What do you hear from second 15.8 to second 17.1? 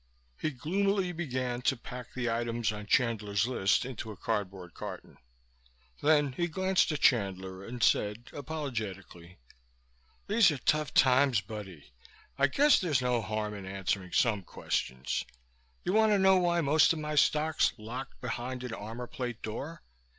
You want to know why most of